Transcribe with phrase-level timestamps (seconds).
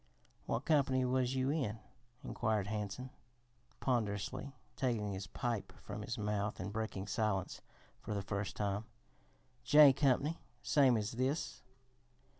[0.47, 1.77] "What company was you in?"
[2.23, 3.11] inquired Hansen,
[3.79, 7.61] ponderously taking his pipe from his mouth and breaking silence
[7.99, 8.85] for the first time.
[9.63, 11.61] "J Company, same as this."